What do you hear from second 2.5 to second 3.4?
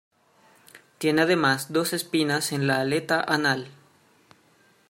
en la aleta